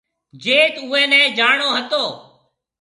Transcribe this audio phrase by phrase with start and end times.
[0.41, 2.03] جيٿ اُوئي نَي جاڻو ھتو۔